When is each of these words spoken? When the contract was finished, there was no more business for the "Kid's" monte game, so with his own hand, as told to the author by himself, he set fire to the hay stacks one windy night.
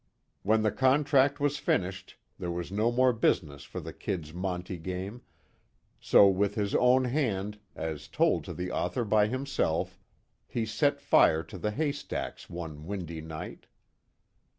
When 0.41 0.63
the 0.63 0.71
contract 0.71 1.39
was 1.39 1.59
finished, 1.59 2.17
there 2.39 2.49
was 2.49 2.71
no 2.71 2.91
more 2.91 3.13
business 3.13 3.63
for 3.65 3.79
the 3.79 3.93
"Kid's" 3.93 4.33
monte 4.33 4.79
game, 4.79 5.21
so 5.99 6.27
with 6.27 6.55
his 6.55 6.73
own 6.73 7.05
hand, 7.05 7.59
as 7.75 8.07
told 8.07 8.43
to 8.45 8.53
the 8.55 8.71
author 8.71 9.05
by 9.05 9.27
himself, 9.27 9.99
he 10.47 10.65
set 10.65 10.99
fire 10.99 11.43
to 11.43 11.57
the 11.59 11.69
hay 11.69 11.91
stacks 11.91 12.49
one 12.49 12.87
windy 12.87 13.21
night. 13.21 13.67